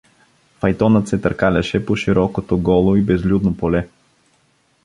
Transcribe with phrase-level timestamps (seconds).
[0.59, 3.87] Файтонът се търкаляше по широкото голо и безлюдно поле.